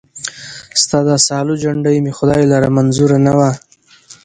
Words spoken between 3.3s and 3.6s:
وه